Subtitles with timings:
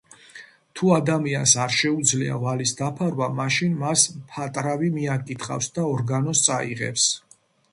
[0.77, 7.07] თუ ადამიანს არ შეუძლია ვალის დაფარვა, მაშინ მას მფატრავი მიაკითხავს და ორგანოს წაიღებს.